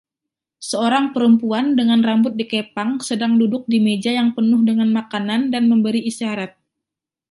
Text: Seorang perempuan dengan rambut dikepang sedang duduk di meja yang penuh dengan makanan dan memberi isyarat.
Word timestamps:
Seorang 0.69 1.05
perempuan 1.15 1.65
dengan 1.79 1.99
rambut 2.07 2.33
dikepang 2.39 2.91
sedang 3.07 3.33
duduk 3.41 3.63
di 3.71 3.77
meja 3.85 4.09
yang 4.19 4.29
penuh 4.35 4.61
dengan 4.69 4.89
makanan 4.97 5.41
dan 5.53 5.63
memberi 5.71 6.01
isyarat. 6.11 6.51